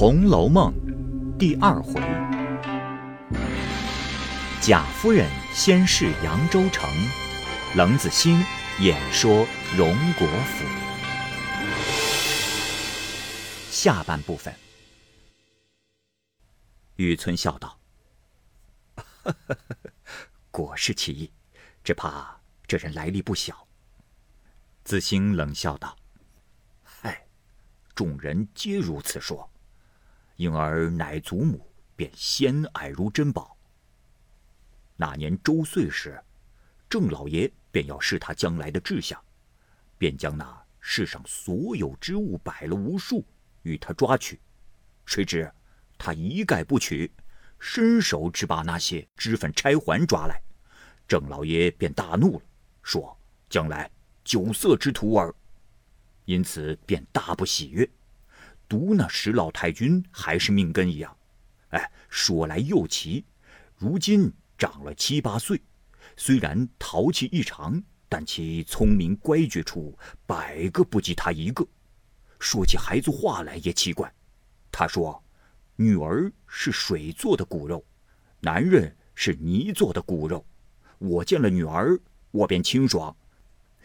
[0.00, 0.72] 红楼梦》
[1.36, 2.00] 第二回，
[4.62, 6.88] 贾夫人先试扬州城，
[7.76, 8.42] 冷子兴
[8.78, 10.64] 演说荣国府。
[13.70, 14.54] 下半部分，
[16.96, 17.78] 雨村笑道
[20.50, 21.30] ：“果是奇异，
[21.84, 23.68] 只怕这人来历不小。”
[24.82, 25.94] 子兴冷笑道
[26.82, 27.26] ：“嗨，
[27.94, 29.46] 众人皆如此说。”
[30.40, 33.54] 婴儿乃祖母，便先爱如珍宝。
[34.96, 36.18] 那年周岁时，
[36.88, 39.22] 郑老爷便要试他将来的志向，
[39.98, 43.22] 便将那世上所有之物摆了无数，
[43.64, 44.40] 与他抓取。
[45.04, 45.52] 谁知
[45.98, 47.12] 他一概不取，
[47.58, 50.40] 伸手只把那些脂粉钗环抓来。
[51.06, 52.42] 郑老爷便大怒了，
[52.82, 53.14] 说
[53.50, 53.90] ：“将来
[54.24, 55.34] 酒色之徒儿。”
[56.24, 57.86] 因此便大不喜悦。
[58.70, 61.16] 独那石老太君还是命根一样，
[61.70, 63.24] 哎，说来又奇，
[63.76, 65.60] 如今长了七八岁，
[66.16, 71.66] 虽然淘气异常，但其聪明乖觉处百个不及他一个。
[72.38, 74.14] 说起孩子话来也奇怪，
[74.70, 75.20] 他说
[75.74, 77.84] ：“女儿是水做的骨肉，
[78.38, 80.46] 男人是泥做的骨肉。
[80.98, 81.98] 我见了女儿，
[82.30, 83.12] 我便清爽；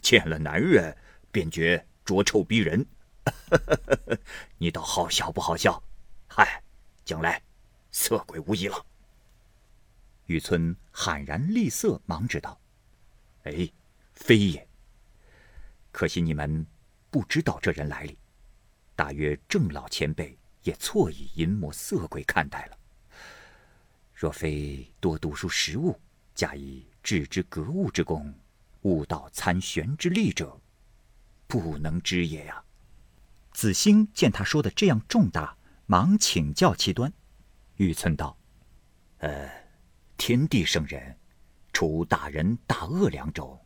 [0.00, 0.96] 见了男人，
[1.30, 2.84] 便觉浊臭逼人。”
[4.58, 5.82] 你倒好笑不好笑？
[6.28, 6.62] 嗨，
[7.04, 7.42] 将来
[7.90, 8.86] 色鬼无疑了。
[10.26, 12.58] 雨村喊然厉色，忙指道
[13.44, 13.70] ：“哎，
[14.14, 14.68] 非也。
[15.90, 16.66] 可惜你们
[17.10, 18.18] 不知道这人来历。
[18.94, 22.78] 大约郑老前辈也错以淫魔色鬼看待了。
[24.14, 26.00] 若非多读书识物，
[26.34, 28.32] 加以致之格物之功，
[28.82, 30.58] 悟道参玄之力者，
[31.46, 32.64] 不能知也呀。”
[33.52, 37.12] 子兴见他说的这样重大，忙请教其端。
[37.76, 38.36] 玉村道
[39.18, 39.50] ：“呃，
[40.16, 41.16] 天地圣人，
[41.72, 43.60] 除大仁大恶两种，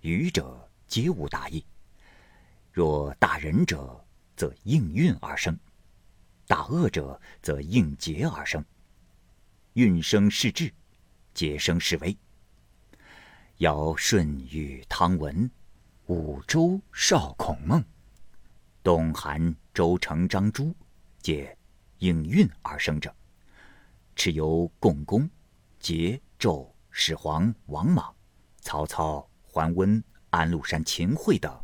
[0.00, 1.64] 愚者皆无大义。
[2.72, 4.02] 若大仁者，
[4.34, 5.54] 则应运而生；
[6.46, 8.64] 大恶者，则应劫而生。
[9.74, 10.72] 运生是智，
[11.34, 12.16] 劫生是危。
[13.58, 15.50] 尧舜禹汤文，
[16.06, 17.84] 武周少孔孟。”
[18.88, 20.74] 东汉周成张朱，
[21.20, 21.54] 皆
[21.98, 23.10] 应运而生者；
[24.16, 25.28] 蚩尤共工，
[25.78, 28.16] 桀纣始皇王莽，
[28.62, 31.54] 曹操桓温安禄山秦桧等，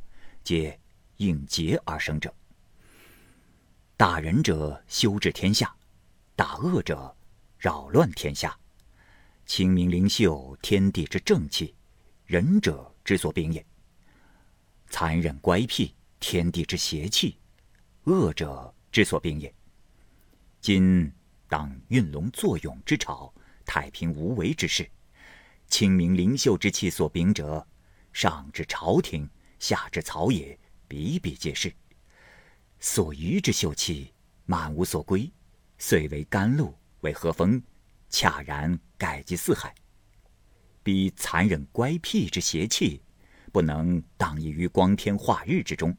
[0.43, 0.79] 皆
[1.17, 2.31] 应劫而生者。
[3.97, 5.75] 大仁者修治天下，
[6.37, 7.17] 大恶者
[7.57, 8.55] 扰乱天下。
[9.47, 11.75] 清明灵秀，天地之正气，
[12.27, 13.65] 仁者之所秉也。
[14.91, 15.95] 残忍乖僻。
[16.27, 17.37] 天地之邪气，
[18.05, 19.55] 恶者之所病也。
[20.59, 21.13] 今
[21.49, 23.31] 当运龙作俑之朝，
[23.67, 24.91] 太平无为之事。
[25.69, 27.65] 清明灵秀之气所秉者，
[28.11, 30.59] 上至朝廷，下至草野，
[30.89, 31.71] 比比皆是。
[32.81, 34.11] 所余之秀气，
[34.47, 35.31] 满无所归，
[35.77, 37.63] 遂为甘露，为和风，
[38.09, 39.75] 恰然改即四海。
[40.83, 43.03] 彼残忍乖僻之邪气，
[43.53, 45.95] 不能当益于光天化日之中。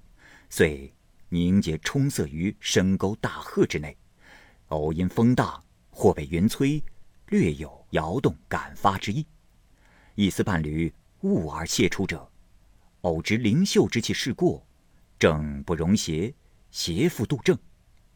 [0.57, 0.89] 遂
[1.27, 3.97] 凝结冲塞于深沟大壑之内，
[4.67, 6.81] 偶因风大或被云摧，
[7.27, 9.25] 略有摇动感发之意。
[10.15, 10.93] 一丝半缕
[11.23, 12.31] 雾而泄出者，
[13.01, 14.65] 偶知灵秀之气是过，
[15.19, 16.33] 正不容邪，
[16.71, 17.59] 邪复度正，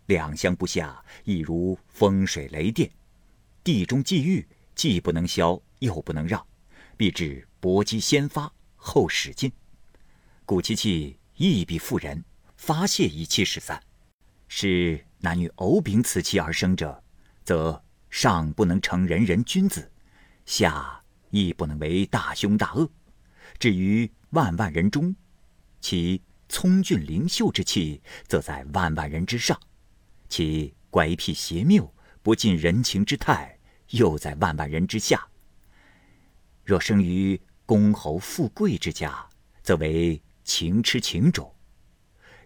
[0.05, 2.89] 两相不下，亦如风水雷电，
[3.65, 6.47] 地中际遇，既不能消，又不能让，
[6.95, 9.51] 必至搏击先发，后使尽，
[10.45, 11.17] 故其气。
[11.41, 12.21] 亦必复人
[12.59, 13.81] 发泄一气使散，
[14.49, 17.01] 是男女偶秉此气而生者，
[17.45, 19.89] 则上不能成人人君子，
[20.45, 22.91] 下亦不能为大凶大恶。
[23.57, 25.15] 至于万万人中，
[25.79, 29.57] 其聪俊灵秀之气，则在万万人之上；
[30.27, 31.91] 其乖僻邪谬、
[32.21, 33.57] 不近人情之态，
[33.91, 35.25] 又在万万人之下。
[36.65, 39.27] 若生于公侯富贵之家，
[39.63, 40.21] 则为。
[40.41, 41.45] 情痴情种；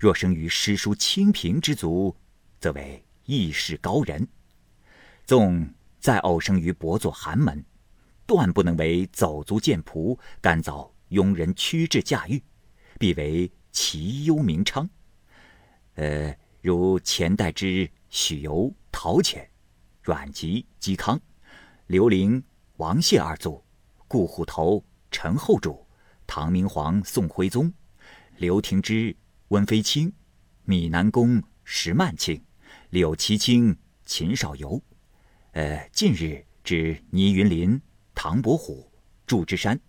[0.04, 2.14] 若生于诗书清贫之族，
[2.60, 4.22] 则为义士高人；
[5.24, 7.64] 纵再偶生于薄作寒门，
[8.26, 12.44] 断不能为走卒贱仆，甘遭庸人屈制驾驭，
[13.00, 14.90] 必为奇优名昌。
[15.94, 19.50] 呃，如前代之许由、陶潜、
[20.02, 21.18] 阮籍、嵇康、
[21.88, 22.44] 刘伶、
[22.76, 23.64] 王谢二族，
[24.10, 25.88] 顾虎头、陈后主、
[26.28, 27.74] 唐明皇、宋徽宗。
[28.36, 29.16] 刘廷之、
[29.50, 30.13] 温飞卿、
[30.63, 32.44] 米南宫、石曼卿、
[32.90, 34.81] 柳其清、秦少游。
[35.51, 37.80] 呃，近日至倪云林、
[38.16, 38.92] 唐伯虎、
[39.28, 39.80] 祝枝山，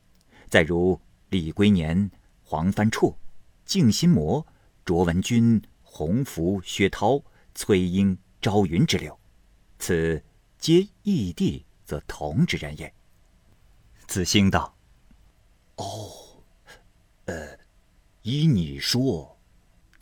[0.48, 2.10] 再如李龟年、
[2.42, 3.16] 黄帆绰、
[3.64, 4.46] 静心魔、
[4.84, 7.22] 卓文君、洪福、薛涛、
[7.54, 9.18] 崔英、朝云之流，
[9.78, 10.22] 此
[10.58, 12.92] 皆异地，则同之人也。
[14.06, 14.76] 子兴道
[15.76, 16.44] ：“哦，
[17.24, 17.58] 呃，
[18.20, 19.33] 依你说，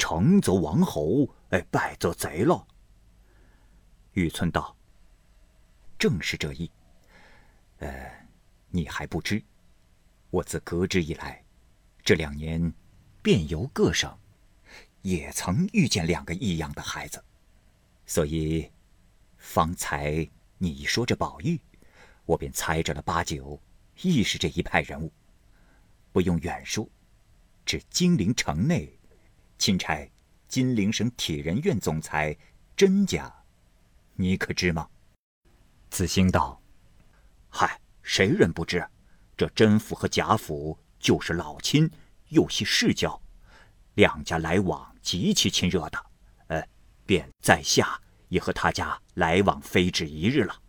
[0.02, 2.66] 成则王侯，哎，败则贼了。”
[4.14, 4.76] 玉村道
[5.96, 6.68] ：“正是这意。
[7.78, 8.26] 呃，
[8.66, 9.40] 你还不知，
[10.30, 11.44] 我自革职以来，
[12.02, 12.74] 这两年，
[13.22, 14.12] 遍游各省，
[15.02, 17.22] 也曾遇见两个异样的孩子，
[18.04, 18.68] 所以，
[19.36, 20.28] 方才
[20.58, 21.60] 你一说这宝玉，
[22.24, 23.56] 我便猜着了八九。”
[24.00, 25.12] 亦是这一派人物，
[26.10, 26.88] 不用远说，
[27.64, 28.98] 至金陵城内，
[29.62, 30.10] 钦差
[30.48, 32.36] 金陵省铁人院总裁
[32.74, 33.32] 甄家，
[34.14, 34.88] 你可知吗？
[35.88, 36.60] 子兴道
[37.48, 38.84] ：“嗨，谁人不知？
[39.36, 41.88] 这甄府和贾府就是老亲，
[42.30, 43.22] 又系世交，
[43.94, 46.06] 两家来往极其亲热的。
[46.48, 46.68] 呃，
[47.06, 50.60] 便在下也和他家来往非止一日了。”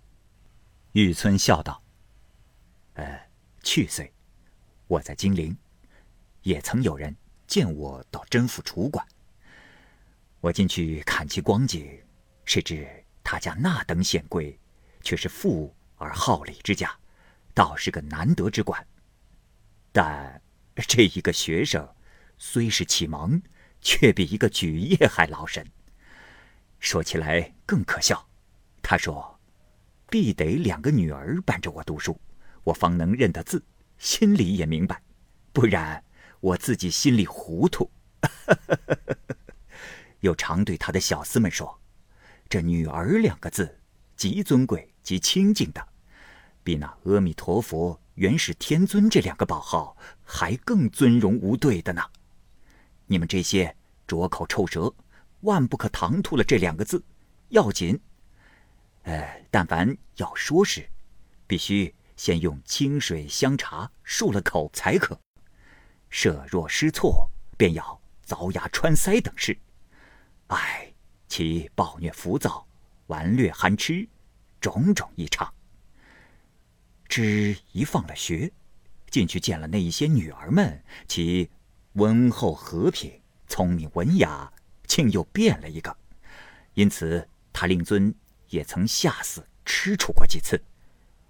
[0.93, 1.83] 玉村笑道。
[2.93, 3.27] 呃，
[3.63, 4.13] 去岁
[4.85, 5.57] 我在金陵，
[6.43, 7.15] 也曾有人
[7.53, 9.05] 见我到甄府楚馆。
[10.39, 11.87] 我进去看其光景，
[12.45, 12.89] 谁知
[13.23, 14.59] 他家那等显贵，
[15.03, 16.91] 却是富而好礼之家，
[17.53, 18.83] 倒是个难得之馆。
[19.91, 20.41] 但
[20.87, 21.87] 这一个学生，
[22.39, 23.39] 虽是启蒙，
[23.81, 25.63] 却比一个举业还劳神。
[26.79, 28.27] 说起来更可笑，
[28.81, 29.39] 他说，
[30.09, 32.19] 必得两个女儿伴着我读书。
[32.63, 33.63] 我方能认得字，
[33.99, 34.99] 心里也明白，
[35.51, 36.03] 不然
[36.43, 37.89] 我自己心里糊涂。
[40.19, 41.79] 又常对他的小厮们说
[42.49, 43.79] ：“这女儿两个字，
[44.17, 45.87] 极尊贵极清净的，
[46.61, 52.03] 比那阿弥陀佛、元始天尊这两个宝号还更尊荣无对的呢。
[53.05, 53.73] 你们这些
[54.05, 54.93] 拙口臭舌，
[55.41, 57.01] 万不可唐突了这两个字，
[57.49, 57.97] 要紧。
[59.03, 60.89] 呃，但凡要说时，
[61.47, 65.19] 必须。”先用清水香茶漱了口才可，
[66.13, 67.27] 设若失措，
[67.57, 69.57] 便要凿牙穿腮等事。
[70.45, 70.93] 唉，
[71.27, 72.67] 其暴虐浮躁，
[73.07, 74.07] 顽劣憨痴，
[74.61, 75.51] 种种异常。
[77.09, 78.51] 只一放了学，
[79.09, 81.49] 进去见了那一些女儿们，其
[81.93, 84.53] 温厚和平、聪明文雅，
[84.85, 85.97] 竟又变了一个。
[86.75, 88.13] 因此，他令尊
[88.49, 90.63] 也曾下死吃楚过几次，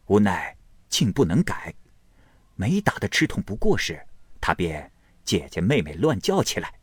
[0.07, 0.57] 无奈。
[0.89, 1.73] 竟不能改，
[2.53, 4.05] 没打的吃痛不过是，
[4.45, 4.91] 他便
[5.23, 6.73] 姐姐妹妹乱叫起来。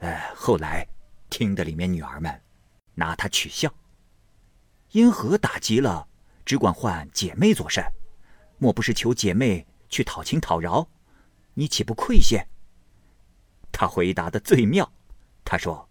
[0.00, 0.86] 呃，后来
[1.30, 2.42] 听得里面女儿们
[2.94, 3.72] 拿他取笑，
[4.90, 6.06] 因何打急了，
[6.44, 7.82] 只管唤姐妹作甚？
[8.58, 10.86] 莫不是求姐妹去讨情讨饶？
[11.54, 12.46] 你岂不愧些？
[13.72, 14.92] 他回答的最妙，
[15.46, 15.88] 他说：“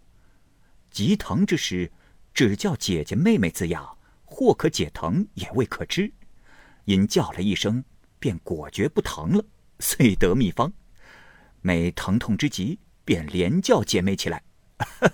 [0.92, 1.90] 急疼之时，
[2.32, 6.12] 只叫姐姐妹妹字样，或可解疼，也未可知。”
[6.86, 7.84] 因叫了一声，
[8.20, 9.44] 便果决不疼了，
[9.82, 10.72] 遂得秘方。
[11.60, 14.42] 每疼痛之极，便连叫姐妹起来。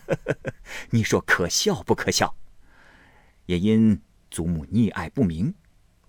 [0.91, 2.37] 你说可笑不可笑？
[3.47, 4.01] 也因
[4.31, 5.55] 祖母溺爱不明，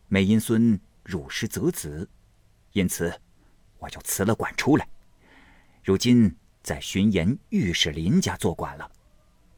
[0.09, 2.09] 每因孙辱师则子，
[2.73, 3.21] 因此
[3.77, 4.87] 我就辞了管出来。
[5.81, 8.91] 如今在巡盐御史林家做管了。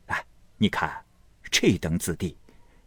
[0.06, 0.24] 哎，
[0.58, 1.04] 你看
[1.50, 2.38] 这等子弟，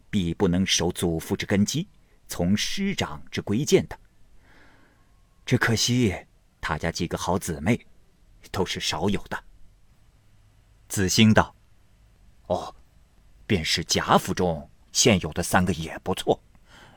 [0.09, 1.87] 必不能守祖父之根基。
[2.27, 3.99] 从师长之规谏的，
[5.45, 6.15] 只可惜
[6.59, 7.79] 他家几个好姊妹，
[8.51, 9.43] 都是少有的。
[10.87, 11.55] 子兴道
[12.47, 12.75] ：“哦，
[13.45, 16.41] 便是贾府中现有的三个也不错。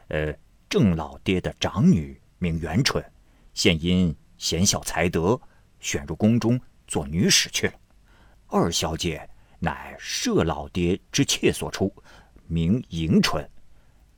[0.08, 0.34] 呃，
[0.68, 3.04] 郑老爹的长女名元春，
[3.52, 5.38] 现因贤孝才德，
[5.80, 7.74] 选入宫中做女史去了。
[8.46, 9.28] 二小姐
[9.58, 11.92] 乃舍老爹之妾所出，
[12.46, 13.46] 名迎春。”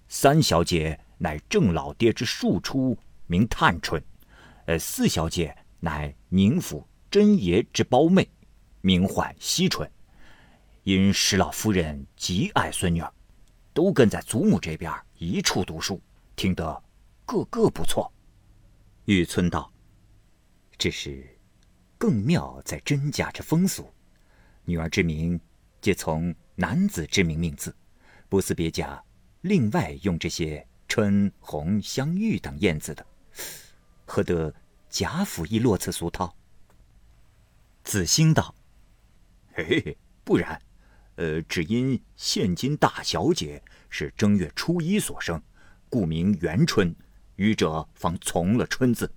[0.07, 2.97] 三小姐乃郑老爹之庶出，
[3.27, 4.01] 名探春；
[4.67, 8.29] 呃，四小姐乃宁府真爷之胞妹，
[8.81, 9.91] 名唤惜春。
[10.85, 13.13] 因石老夫人极爱孙女儿，
[13.75, 16.01] 都跟在祖母这边一处读书，
[16.37, 16.83] 听得
[17.27, 18.13] 个个不错。
[19.05, 19.73] 玉村道
[20.79, 21.39] ：“只是
[21.99, 23.93] 更妙在甄家之风俗，
[24.65, 25.39] 女儿之名
[25.81, 27.75] 皆从男子之名命字，
[28.29, 29.03] 不似别家。”
[29.43, 33.07] 另外用这些春、红、香、玉等燕字的，
[34.13, 34.53] 何得
[34.89, 36.35] 贾府亦落此俗套？
[37.85, 38.53] 子兴道
[39.55, 40.61] ：“嘿嘿，不然，
[41.15, 45.41] 呃，只因现今大小姐是正月初一所生，
[45.89, 46.93] 故名元春，
[47.37, 49.09] 余者方从了春字。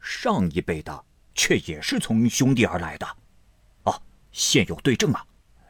[0.00, 1.04] 上一辈的
[1.36, 3.06] 却也是从兄弟而来的。
[3.84, 5.24] 哦，现有对证啊。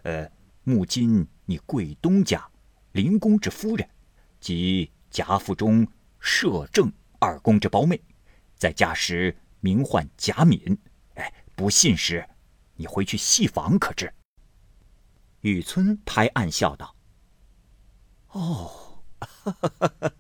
[0.05, 0.27] 呃，
[0.63, 2.43] 目今你贵东家
[2.93, 3.87] 林公之夫人，
[4.41, 5.87] 及贾府中
[6.19, 8.01] 摄政二公之胞妹，
[8.57, 10.79] 在家时名唤贾敏。
[11.15, 12.27] 哎，不信时，
[12.77, 14.13] 你回去细访可知。
[15.41, 16.97] 雨村拍案笑道
[18.33, 19.03] ：“哦，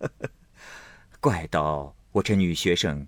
[1.18, 3.06] 怪道我这女学生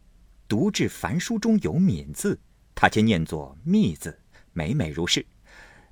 [0.48, 2.40] 读至凡书中有敏字，
[2.74, 4.18] 她却念作密字，
[4.52, 5.24] 每每如是。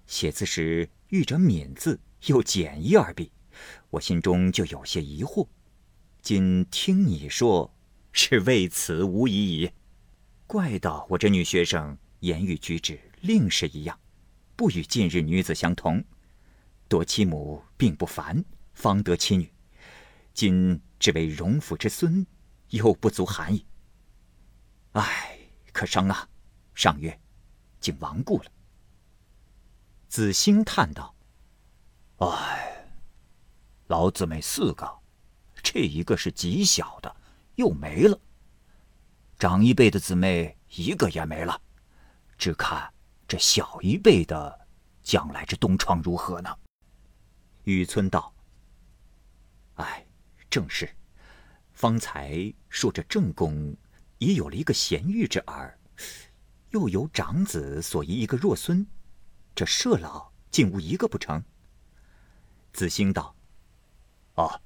[0.06, 3.30] 写字时遇着敏字，又简一二笔，
[3.90, 5.46] 我心中就有些疑惑。
[6.22, 7.72] 今听你说，
[8.14, 9.70] 是为此无疑矣。
[10.46, 13.98] 怪道我这女学生言语举止另是一样，
[14.54, 16.02] 不与近日女子相同。”
[16.88, 19.52] 夺其母并不凡，方得其女。
[20.32, 22.24] 今只为荣府之孙，
[22.70, 23.66] 又不足含义。
[24.92, 25.36] 唉，
[25.72, 26.28] 可伤啊！
[26.72, 27.18] 上月
[27.80, 28.50] 竟亡故了。
[30.08, 31.16] 子兴叹道
[32.18, 32.86] ：“唉，
[33.88, 35.00] 老姊妹四个，
[35.62, 37.16] 这一个是极小的，
[37.56, 38.18] 又没了。
[39.38, 41.60] 长一辈的姊妹一个也没了，
[42.38, 42.92] 只看
[43.26, 44.66] 这小一辈的，
[45.02, 46.56] 将来这东窗如何呢？”
[47.64, 48.34] 雨村道
[49.76, 50.06] ：“哎，
[50.48, 50.88] 正是。
[51.72, 53.76] 方才说这正宫
[54.18, 55.76] 已有了一个贤玉之儿，
[56.70, 58.86] 又有长子所遗一个弱孙，
[59.54, 61.42] 这舍老竟无一个不成。”
[62.72, 63.34] 子兴道
[64.34, 64.60] ：“啊，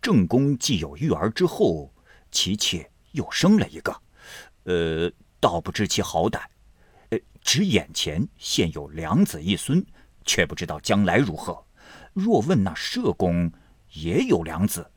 [0.00, 1.92] 正宫既有玉儿之后，
[2.36, 4.02] 其妾又生了一个，
[4.64, 6.42] 呃，倒不知其好歹。
[7.08, 9.82] 呃，只眼前现有两子一孙，
[10.26, 11.64] 却不知道将来如何。”
[12.12, 13.50] 若问那社公，
[13.94, 14.90] 也有两子，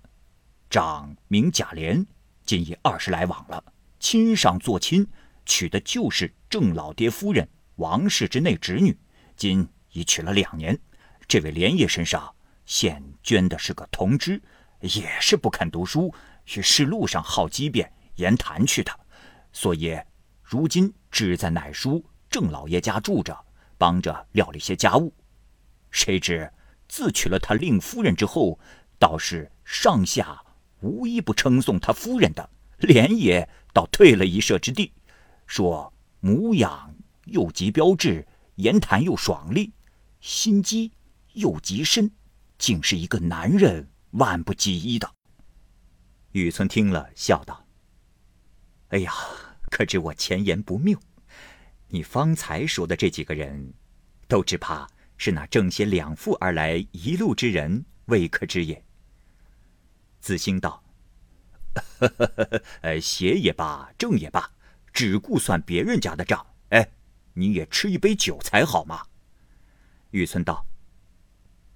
[0.70, 2.06] 长名贾琏，
[2.46, 3.64] 今已二十来往了，
[4.02, 5.08] 亲上做亲，
[5.46, 8.98] 娶的就是郑老爹夫人王氏之内侄女，
[9.38, 10.78] 今已娶了两年。
[11.26, 14.42] 这位莲爷身上现捐的是个同知，
[14.82, 16.14] 也是不肯读书，
[16.46, 18.92] 去市路上好机变言谈去的，
[19.52, 20.00] 所以
[20.44, 23.38] 如今只在奶叔郑老爷家住着，
[23.78, 25.14] 帮着料理些家务。
[25.92, 26.52] 谁知。
[26.92, 28.60] 自娶了他令夫人之后，
[28.98, 30.44] 倒是上下
[30.82, 34.92] 无一不称颂他夫人的，连也倒退了一舍之地，
[35.46, 36.96] 说模样
[37.26, 39.72] 又极标致，言谈又爽利，
[40.20, 40.92] 心机
[41.34, 42.10] 又极深，
[42.58, 45.16] 竟是一个男人万不及一的。
[46.32, 47.68] 雨村听了，笑道
[48.90, 49.14] ：“哎呀，
[49.72, 51.00] 可知我前言不谬？
[51.88, 53.74] 你方才说的这几个人，
[54.28, 54.90] 都只怕……”
[55.22, 58.82] 是那正邪两副而来一路之人未可知也。
[60.22, 60.82] 子兴道
[62.80, 64.50] ：“呃，邪也罢，正也罢，
[64.94, 66.48] 只顾算别人家的账。
[66.70, 66.90] 哎，
[67.34, 69.06] 你也吃一杯酒才好嘛。”
[70.12, 70.66] 雨村道：“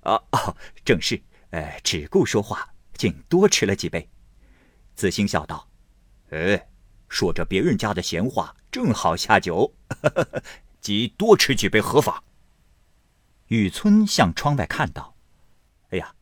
[0.07, 1.21] 啊哦，正是。
[1.53, 4.10] 呃，只顾说话，竟多吃了几杯。”
[4.95, 5.69] 子兴笑道
[6.33, 6.67] ：“哎，
[7.07, 9.72] 说着别人家的闲话，正好下酒，
[10.81, 12.24] 即多吃几杯何妨？”
[13.50, 15.15] 雨村向窗外看到，
[15.91, 16.15] 哎呀，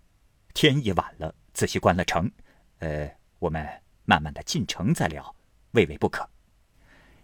[0.53, 2.29] 天也晚了，仔细关了城。
[2.79, 3.09] 呃，
[3.39, 3.65] 我们
[4.03, 5.33] 慢慢的进城再聊，
[5.71, 6.29] 未为不可。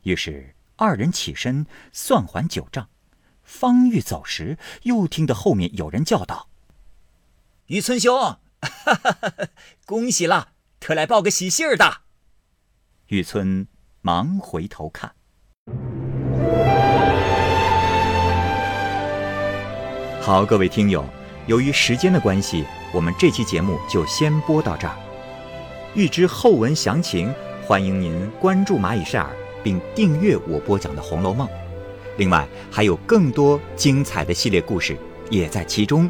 [0.04, 2.88] 于是二人起身算还酒账，
[3.44, 6.48] 方欲走时，又听得后面有人叫道
[7.68, 9.34] ：“雨村兄，哈哈哈
[9.86, 11.98] 恭喜了，特来报个喜信儿的。”
[13.08, 13.68] 雨村
[14.02, 15.12] 忙回头看。
[20.22, 21.04] 好，各位听友，
[21.46, 24.96] 由于时间的关系，我们这期节目就先播到这儿。
[25.94, 27.34] 欲知后文详情，
[27.66, 31.46] 欢迎您关注蚂蚁晒尔，并订阅我播讲的《红楼梦》。
[32.16, 34.98] 另外，还有更多精彩的系列故事
[35.30, 36.10] 也在其中，